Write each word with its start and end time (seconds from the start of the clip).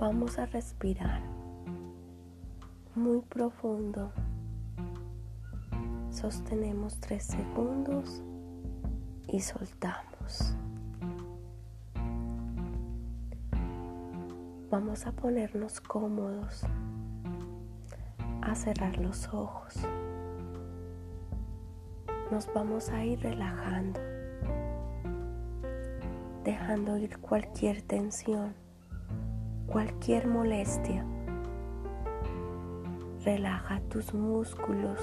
Vamos 0.00 0.38
a 0.38 0.46
respirar 0.46 1.20
muy 2.94 3.20
profundo. 3.22 4.12
Sostenemos 6.08 7.00
tres 7.00 7.24
segundos 7.24 8.22
y 9.26 9.40
soltamos. 9.40 10.54
Vamos 14.70 15.04
a 15.04 15.10
ponernos 15.10 15.80
cómodos, 15.80 16.62
a 18.42 18.54
cerrar 18.54 18.98
los 18.98 19.26
ojos. 19.34 19.74
Nos 22.30 22.48
vamos 22.54 22.88
a 22.90 23.04
ir 23.04 23.18
relajando, 23.18 23.98
dejando 26.44 26.96
ir 26.98 27.18
cualquier 27.18 27.82
tensión, 27.82 28.54
cualquier 29.68 30.26
molestia. 30.26 31.04
Relaja 33.24 33.80
tus 33.90 34.14
músculos, 34.14 34.98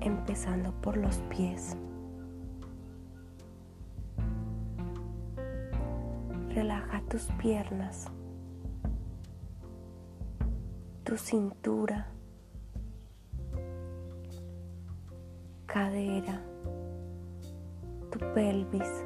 empezando 0.00 0.72
por 0.82 0.96
los 0.96 1.16
pies. 1.30 1.76
Relaja 6.50 7.00
tus 7.08 7.22
piernas, 7.40 8.08
tu 11.04 11.16
cintura, 11.16 12.08
cadera, 15.66 16.42
tu 18.10 18.18
pelvis. 18.34 19.04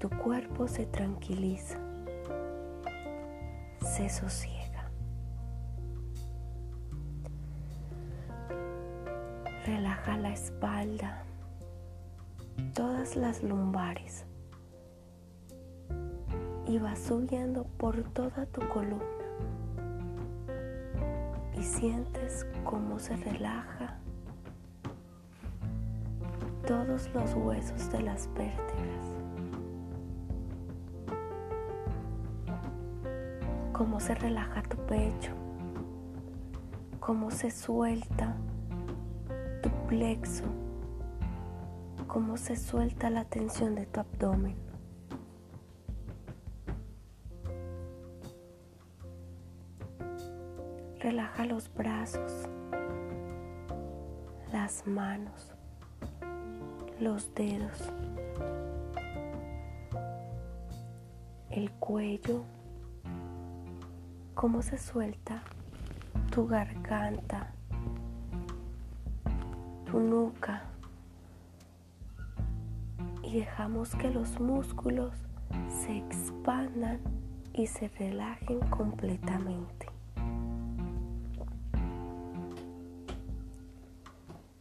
Tu 0.00 0.08
cuerpo 0.08 0.66
se 0.66 0.86
tranquiliza, 0.86 1.78
se 3.80 4.08
sosiega. 4.08 4.90
Relaja 9.66 10.16
la 10.16 10.32
espalda, 10.32 11.22
todas 12.74 13.14
las 13.14 13.42
lumbares 13.42 14.24
y 16.66 16.78
va 16.78 16.96
subiendo 16.96 17.64
por 17.76 18.02
toda 18.14 18.46
tu 18.46 18.66
columna 18.68 19.04
y 21.58 21.62
sientes 21.62 22.46
cómo 22.64 22.98
se 22.98 23.16
relaja 23.16 23.98
todos 26.66 27.12
los 27.12 27.34
huesos 27.34 27.92
de 27.92 28.00
las 28.00 28.32
vértebras, 28.32 29.19
cómo 33.80 33.98
se 33.98 34.14
relaja 34.14 34.60
tu 34.60 34.76
pecho, 34.76 35.32
cómo 37.00 37.30
se 37.30 37.50
suelta 37.50 38.36
tu 39.62 39.70
plexo, 39.88 40.44
cómo 42.06 42.36
se 42.36 42.56
suelta 42.56 43.08
la 43.08 43.24
tensión 43.24 43.74
de 43.74 43.86
tu 43.86 44.00
abdomen. 44.00 44.54
Relaja 50.98 51.46
los 51.46 51.72
brazos, 51.72 52.50
las 54.52 54.86
manos, 54.86 55.54
los 57.00 57.34
dedos, 57.34 57.90
el 61.48 61.72
cuello, 61.72 62.44
cómo 64.40 64.62
se 64.62 64.78
suelta 64.78 65.42
tu 66.30 66.46
garganta, 66.46 67.52
tu 69.84 70.00
nuca 70.00 70.62
y 73.22 73.40
dejamos 73.40 73.94
que 73.96 74.08
los 74.08 74.40
músculos 74.40 75.12
se 75.68 75.98
expandan 75.98 77.00
y 77.52 77.66
se 77.66 77.88
relajen 77.88 78.60
completamente. 78.70 79.88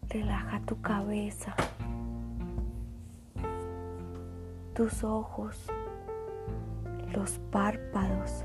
Relaja 0.09 0.59
tu 0.66 0.81
cabeza, 0.81 1.56
tus 4.73 5.06
ojos, 5.06 5.56
los 7.13 7.40
párpados, 7.50 8.44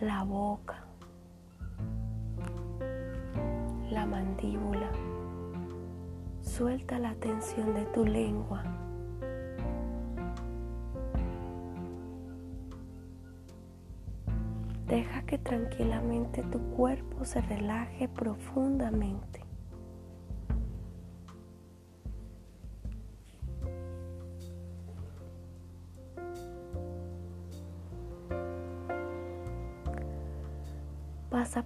la 0.00 0.22
boca, 0.22 0.84
la 3.90 4.06
mandíbula. 4.06 4.88
Suelta 6.40 6.98
la 6.98 7.14
tensión 7.14 7.74
de 7.74 7.84
tu 7.86 8.04
lengua. 8.04 8.62
Deja 14.86 15.22
que 15.22 15.38
tranquilamente 15.38 16.42
tu 16.44 16.60
cuerpo 16.76 17.24
se 17.24 17.40
relaje 17.42 18.08
profundamente. 18.08 19.37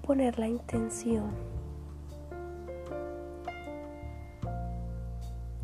Poner 0.02 0.38
la 0.38 0.48
intención 0.48 1.30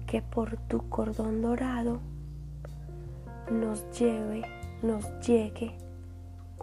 que 0.06 0.22
por 0.22 0.56
tu 0.68 0.88
cordón 0.88 1.42
dorado 1.42 2.00
nos 3.50 3.90
lleve, 3.98 4.42
nos 4.82 5.04
llegue 5.20 5.76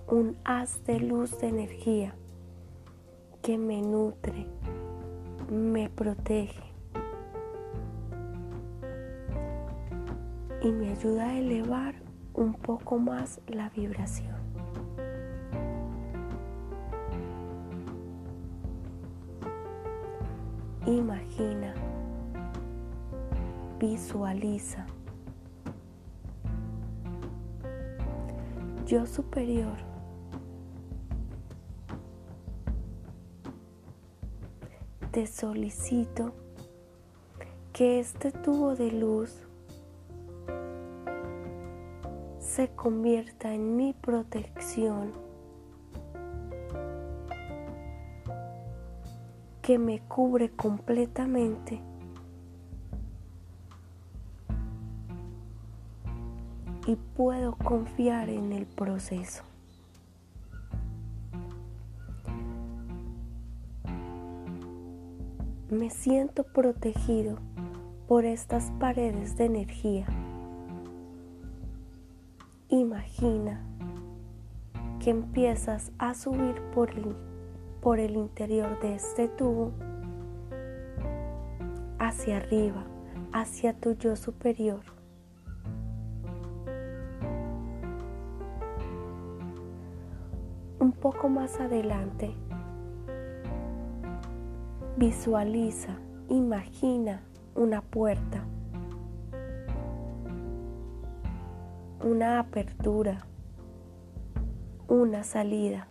un 0.07 0.37
haz 0.43 0.83
de 0.85 0.99
luz 0.99 1.39
de 1.39 1.49
energía 1.49 2.15
que 3.41 3.57
me 3.57 3.81
nutre, 3.81 4.47
me 5.49 5.89
protege 5.89 6.63
y 10.61 10.71
me 10.71 10.91
ayuda 10.91 11.29
a 11.29 11.37
elevar 11.37 11.95
un 12.33 12.53
poco 12.53 12.97
más 12.97 13.39
la 13.47 13.69
vibración. 13.69 14.34
Imagina, 20.95 21.73
visualiza. 23.77 24.85
Yo 28.85 29.05
superior. 29.05 29.75
Te 35.11 35.27
solicito 35.27 36.31
que 37.73 37.99
este 37.99 38.31
tubo 38.31 38.73
de 38.75 38.89
luz 38.93 39.45
se 42.39 42.69
convierta 42.69 43.53
en 43.53 43.75
mi 43.75 43.91
protección, 43.91 45.11
que 49.65 49.79
me 49.79 49.99
cubre 49.99 50.51
completamente. 50.51 51.81
Y 56.85 56.95
puedo 57.17 57.55
confiar 57.55 58.29
en 58.29 58.51
el 58.51 58.67
proceso. 58.67 59.43
me 65.71 65.89
siento 65.89 66.43
protegido 66.43 67.39
por 68.07 68.23
estas 68.23 68.71
paredes 68.79 69.35
de 69.35 69.45
energía. 69.45 70.05
Imagina 72.69 73.61
que 74.99 75.09
empiezas 75.09 75.91
a 75.97 76.13
subir 76.13 76.61
por 76.73 76.91
el, 76.91 77.34
por 77.85 77.99
el 77.99 78.15
interior 78.15 78.79
de 78.79 78.95
este 78.95 79.27
tubo 79.27 79.71
hacia 81.99 82.37
arriba, 82.37 82.83
hacia 83.31 83.73
tu 83.73 83.93
yo 83.93 84.15
superior. 84.15 84.81
Un 90.79 90.91
poco 90.93 91.29
más 91.29 91.59
adelante 91.59 92.33
Visualiza, 94.97 95.95
imagina 96.27 97.21
una 97.53 97.83
puerta. 97.83 98.43
una 102.01 102.39
apertura, 102.39 103.25
una 104.87 105.23
salida. 105.23 105.87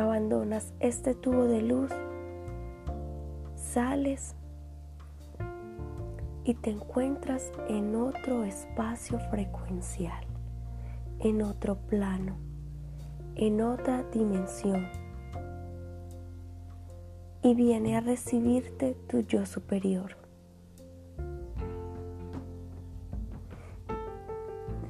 Abandonas 0.00 0.72
este 0.80 1.14
tubo 1.14 1.44
de 1.44 1.60
luz, 1.60 1.90
sales 3.54 4.34
y 6.42 6.54
te 6.54 6.70
encuentras 6.70 7.52
en 7.68 7.94
otro 7.94 8.44
espacio 8.44 9.18
frecuencial, 9.30 10.24
en 11.18 11.42
otro 11.42 11.76
plano, 11.76 12.38
en 13.34 13.60
otra 13.60 14.02
dimensión. 14.04 14.88
Y 17.42 17.54
viene 17.54 17.98
a 17.98 18.00
recibirte 18.00 18.94
tu 19.06 19.20
yo 19.20 19.44
superior. 19.44 20.16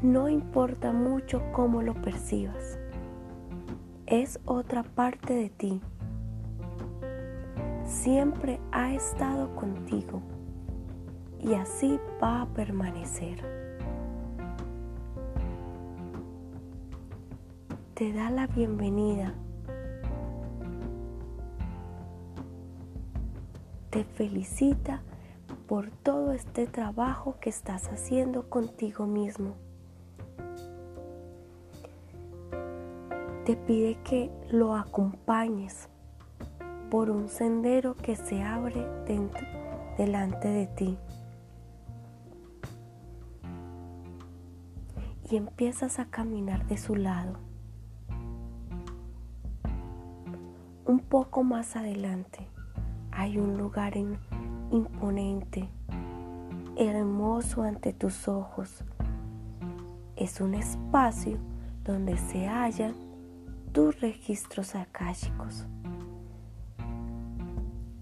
No 0.03 0.29
importa 0.29 0.93
mucho 0.93 1.43
cómo 1.51 1.83
lo 1.83 1.95
percibas, 1.95 2.80
es 4.11 4.41
otra 4.45 4.83
parte 4.83 5.35
de 5.35 5.51
ti. 5.51 5.81
Siempre 7.85 8.61
ha 8.73 8.93
estado 8.93 9.55
contigo 9.55 10.21
y 11.39 11.55
así 11.55 11.99
va 12.21 12.43
a 12.43 12.47
permanecer. 12.47 13.41
Te 17.95 18.13
da 18.13 18.31
la 18.31 18.49
bienvenida. 18.49 19.33
Te 23.91 24.03
felicita 24.05 25.03
por 25.69 25.91
todo 25.91 26.33
este 26.33 26.67
trabajo 26.67 27.37
que 27.41 27.51
estás 27.51 27.87
haciendo 27.89 28.51
contigo 28.51 29.07
mismo. 29.07 29.55
Te 33.45 33.57
pide 33.57 33.99
que 34.05 34.31
lo 34.51 34.75
acompañes 34.75 35.89
por 36.91 37.11
un 37.11 37.29
sendero 37.29 37.97
que 37.97 38.17
se 38.17 38.43
abre 38.43 38.87
delante 39.97 40.49
de 40.49 40.67
ti. 40.67 40.99
y 45.31 45.37
empiezas 45.37 45.99
a 46.01 46.07
caminar 46.07 46.67
de 46.67 46.77
su 46.77 46.97
lado. 46.97 47.39
Un 50.87 50.99
poco 50.99 51.45
más 51.45 51.77
adelante 51.77 52.49
hay 53.13 53.39
un 53.39 53.57
lugar 53.57 53.95
imponente, 53.97 55.69
hermoso 56.77 57.63
ante 57.63 57.93
tus 57.93 58.27
ojos. 58.27 58.85
Es 60.17 60.41
un 60.41 60.55
espacio 60.55 61.39
donde 61.85 62.17
se 62.17 62.49
hallan 62.49 62.95
tus 63.73 64.01
registros 64.01 64.75
akáshicos. 64.75 65.67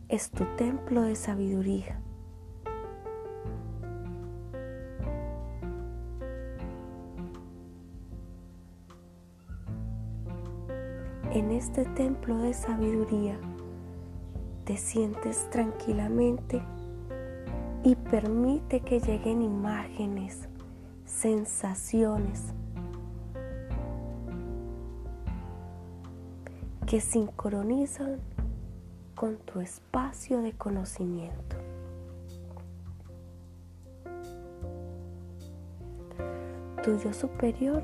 Es 0.08 0.30
tu 0.30 0.44
templo 0.56 1.02
de 1.02 1.14
sabiduría 1.14 2.00
en 11.38 11.52
este 11.52 11.84
templo 11.84 12.38
de 12.38 12.54
sabiduría 12.54 13.38
te 14.64 14.76
sientes 14.76 15.48
tranquilamente 15.50 16.62
y 17.84 17.94
permite 17.94 18.80
que 18.80 19.00
lleguen 19.00 19.42
imágenes, 19.42 20.48
sensaciones 21.04 22.54
que 26.88 27.02
sincronizan 27.02 28.18
con 29.14 29.36
tu 29.36 29.60
espacio 29.60 30.40
de 30.40 30.54
conocimiento. 30.54 31.56
Tu 36.82 36.96
yo 36.96 37.12
superior 37.12 37.82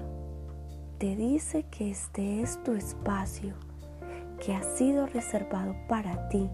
te 0.97 1.17
dice 1.17 1.65
que 1.65 1.91
este 1.91 2.41
es 2.41 2.63
tu 2.63 2.73
espacio 2.73 3.55
que 4.43 4.55
ha 4.55 4.63
sido 4.63 5.07
reservado 5.07 5.75
para 5.87 6.31
ti. 6.31 6.49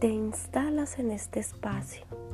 Te 0.00 0.08
instalas 0.08 0.98
en 0.98 1.12
este 1.12 1.38
espacio. 1.38 2.25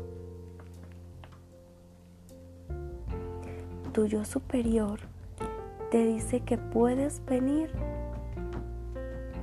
Tu 3.93 4.07
yo 4.07 4.25
superior 4.25 5.01
te 5.91 6.05
dice 6.05 6.41
que 6.41 6.57
puedes 6.59 7.25
venir 7.27 7.71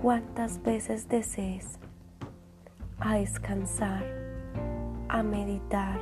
cuantas 0.01 0.61
veces 0.63 1.07
desees 1.07 1.77
a 2.99 3.15
descansar 3.15 4.19
a 5.09 5.23
meditar, 5.23 5.99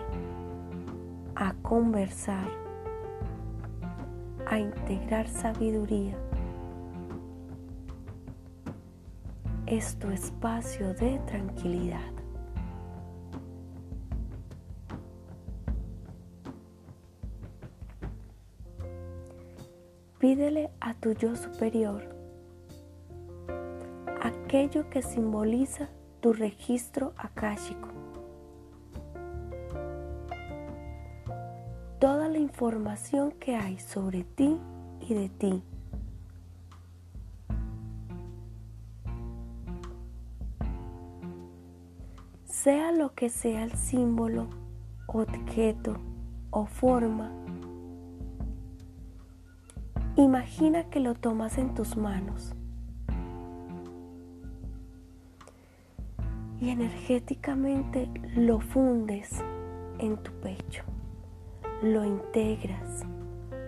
a 1.35 1.53
conversar, 1.63 2.49
a 4.45 4.59
integrar 4.59 5.27
sabiduría. 5.29 6.17
Es 9.65 9.97
tu 9.97 10.09
espacio 10.09 10.93
de 10.93 11.19
tranquilidad. 11.19 12.16
Pídele 20.37 20.69
a 20.79 20.93
tu 20.93 21.13
yo 21.13 21.35
superior 21.35 22.03
aquello 24.21 24.87
que 24.87 25.01
simboliza 25.01 25.89
tu 26.21 26.31
registro 26.31 27.13
akáshico 27.17 27.89
toda 31.99 32.29
la 32.29 32.37
información 32.37 33.31
que 33.39 33.55
hay 33.55 33.79
sobre 33.79 34.25
ti 34.25 34.59
y 35.01 35.15
de 35.15 35.29
ti. 35.29 35.63
Sea 42.45 42.91
lo 42.91 43.15
que 43.15 43.31
sea 43.31 43.63
el 43.63 43.71
símbolo, 43.71 44.49
objeto 45.07 45.97
o 46.51 46.67
forma, 46.67 47.31
imagina 50.17 50.89
que 50.89 50.99
lo 50.99 51.15
tomas 51.15 51.57
en 51.57 51.73
tus 51.73 51.95
manos 51.95 52.53
y 56.59 56.69
energéticamente 56.69 58.09
lo 58.35 58.59
fundes 58.59 59.43
en 59.99 60.17
tu 60.17 60.31
pecho 60.41 60.83
lo 61.81 62.03
integras, 62.03 63.05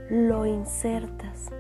lo 0.09 0.45
insertas. 0.45 1.51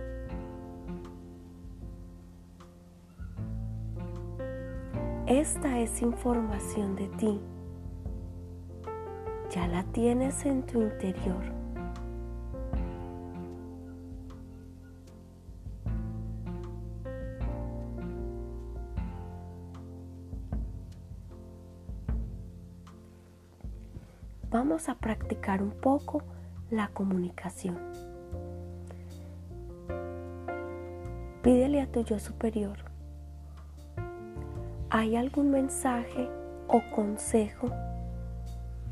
Esta 5.27 5.79
es 5.79 6.01
información 6.01 6.95
de 6.95 7.07
ti. 7.09 7.39
Ya 9.51 9.67
la 9.67 9.83
tienes 9.83 10.43
en 10.45 10.63
tu 10.63 10.81
interior. 10.81 11.58
Vamos 24.51 24.89
a 24.89 24.95
practicar 24.95 25.61
un 25.61 25.69
poco 25.69 26.23
la 26.71 26.87
comunicación. 26.87 27.77
Pídele 31.43 31.81
a 31.81 31.91
tu 31.91 32.03
yo 32.03 32.17
superior. 32.17 32.77
¿Hay 34.89 35.15
algún 35.15 35.51
mensaje 35.51 36.27
o 36.67 36.81
consejo 36.95 37.69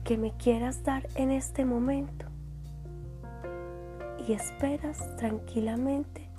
que 0.04 0.16
me 0.16 0.32
quieras 0.38 0.84
dar 0.84 1.08
en 1.16 1.32
este 1.32 1.66
momento? 1.66 2.28
Y 4.28 4.34
esperas 4.34 5.16
tranquilamente 5.18 6.30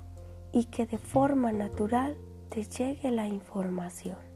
y 0.53 0.65
que 0.65 0.85
de 0.85 0.97
forma 0.97 1.51
natural 1.51 2.15
te 2.47 2.63
llegue 2.63 3.11
la 3.11 3.27
información. 3.27 4.28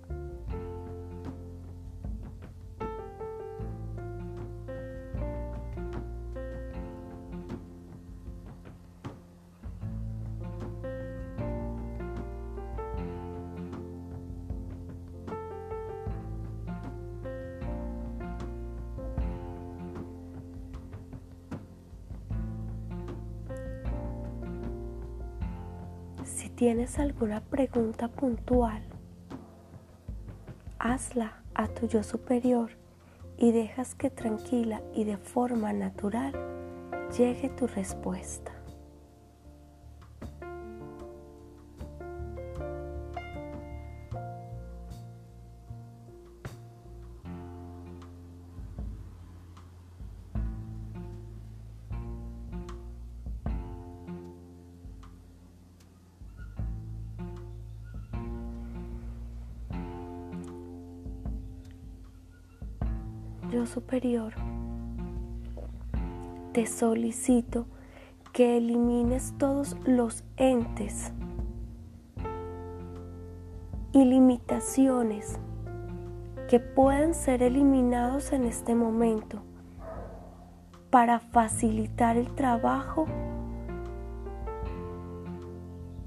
Tienes 26.56 27.00
alguna 27.00 27.42
pregunta 27.42 28.08
puntual, 28.08 28.82
hazla 30.80 31.44
a 31.54 31.68
tu 31.68 31.88
yo 31.88 32.04
superior 32.04 32.72
y 33.38 33.52
dejas 33.52 33.96
que 33.96 34.10
tranquila 34.10 34.82
y 34.94 35.04
de 35.04 35.18
forma 35.18 35.74
natural 35.74 36.34
llegue 37.18 37.50
tu 37.50 37.68
respuesta. 37.68 38.52
Superior, 63.54 64.34
te 66.54 66.66
solicito 66.66 67.68
que 68.34 68.58
elimines 68.58 69.36
todos 69.38 69.78
los 69.86 70.24
entes 70.38 71.14
y 73.94 74.06
limitaciones 74.06 75.40
que 76.50 76.60
puedan 76.60 77.14
ser 77.14 77.44
eliminados 77.44 78.34
en 78.34 78.46
este 78.46 78.74
momento 78.74 79.44
para 80.90 81.20
facilitar 81.20 82.18
el 82.18 82.34
trabajo 82.34 83.06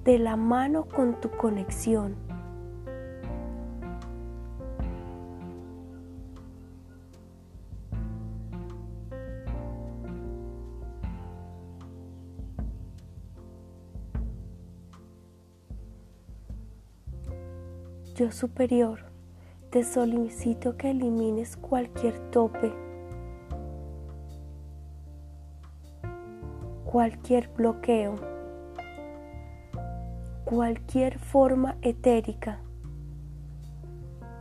de 0.05 0.19
la 0.19 0.35
mano 0.35 0.85
con 0.85 1.21
tu 1.21 1.31
conexión. 1.31 2.26
Yo 18.17 18.33
superior, 18.33 19.01
te 19.69 19.85
solicito 19.85 20.79
que 20.79 20.91
elimines 20.91 21.55
cualquier 21.59 22.19
tope, 22.31 22.73
cualquier 26.87 27.49
bloqueo, 27.49 28.15
cualquier 30.47 31.19
forma 31.19 31.77
etérica 31.83 32.61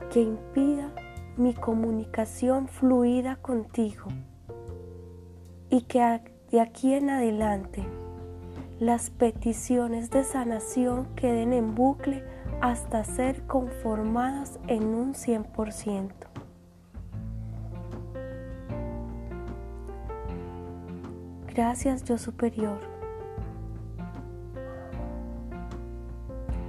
que 0.09 0.21
impida 0.21 0.93
mi 1.35 1.53
comunicación 1.53 2.69
fluida 2.69 3.35
contigo 3.35 4.05
y 5.69 5.81
que 5.81 6.21
de 6.49 6.61
aquí 6.61 6.93
en 6.93 7.09
adelante 7.09 7.83
las 8.79 9.09
peticiones 9.09 10.11
de 10.11 10.23
sanación 10.23 11.13
queden 11.17 11.51
en 11.51 11.75
bucle 11.75 12.23
hasta 12.61 13.03
ser 13.03 13.45
conformadas 13.47 14.59
en 14.67 14.83
un 14.83 15.13
100%. 15.13 16.11
Gracias 21.53 22.03
yo 22.03 22.17
superior. 22.17 22.79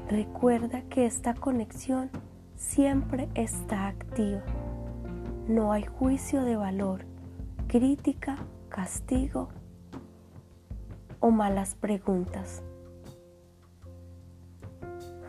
Recuerda 0.09 0.83
que 0.83 1.07
esta 1.07 1.35
conexión 1.35 2.11
siempre 2.55 3.29
está 3.35 3.89
activa. 3.89 4.43
No 5.49 5.73
hay 5.73 5.85
juicio 5.85 6.45
de 6.45 6.55
valor, 6.55 7.05
crítica, 7.67 8.37
castigo 8.69 9.49
o 11.19 11.33
malas 11.33 11.75
preguntas. 11.75 12.63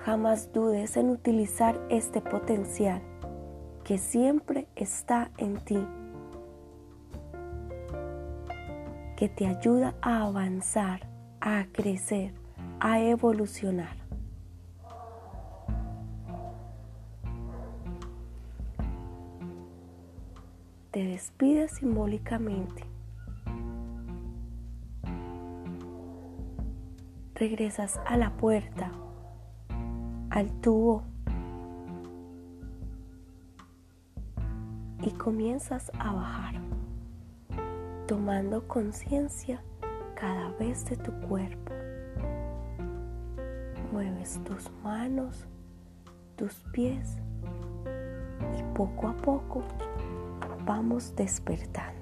Jamás 0.07 0.53
dudes 0.53 0.95
en 0.95 1.09
utilizar 1.09 1.85
este 1.89 2.21
potencial 2.21 3.01
que 3.83 3.97
siempre 3.97 4.69
está 4.77 5.31
en 5.37 5.57
ti, 5.57 5.85
que 9.17 9.27
te 9.27 9.45
ayuda 9.45 9.95
a 10.01 10.23
avanzar, 10.23 11.09
a 11.41 11.65
crecer, 11.73 12.33
a 12.79 13.01
evolucionar. 13.01 13.97
Te 20.91 21.03
despides 21.03 21.71
simbólicamente. 21.71 22.85
Regresas 27.35 27.99
a 28.05 28.15
la 28.15 28.29
puerta 28.37 28.89
al 30.29 30.51
tubo 30.61 31.03
y 35.01 35.11
comienzas 35.11 35.91
a 35.99 36.13
bajar, 36.13 36.55
tomando 38.07 38.67
conciencia 38.67 39.61
cada 40.15 40.49
vez 40.59 40.85
de 40.85 40.97
tu 40.97 41.11
cuerpo. 41.27 41.73
Mueves 43.91 44.39
tus 44.43 44.69
manos, 44.83 45.47
tus 46.35 46.53
pies 46.71 47.17
y 48.57 48.75
poco 48.75 49.07
a 49.07 49.17
poco 49.17 49.63
vamos 50.65 51.15
despertando. 51.15 51.96